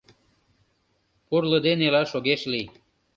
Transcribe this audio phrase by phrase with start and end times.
[1.27, 2.67] Пурлыде нелаш огеш лий.